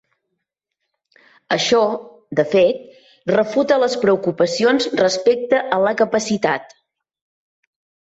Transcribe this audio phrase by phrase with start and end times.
[1.55, 1.81] Això,
[2.41, 2.81] de fet,
[3.35, 6.79] refuta les preocupacions respecte a la capacitat.